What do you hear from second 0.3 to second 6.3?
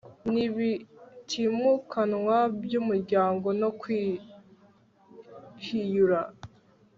n ibitimukanwa by umuryango no kwihyura